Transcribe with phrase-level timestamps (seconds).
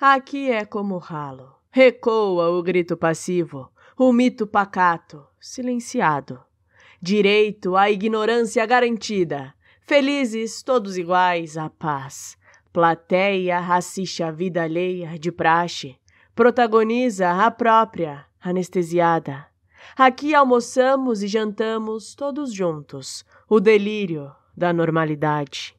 [0.00, 1.54] Aqui é como ralo.
[1.70, 6.38] Recoa o grito passivo, o mito pacato, silenciado.
[7.00, 9.54] Direito à ignorância garantida.
[9.80, 12.36] Felizes todos iguais à paz.
[12.74, 15.96] Plateia assiste a vida alheia de praxe.
[16.34, 19.46] Protagoniza a própria, anestesiada.
[19.96, 23.24] Aqui almoçamos e jantamos todos juntos.
[23.48, 25.75] O delírio da normalidade.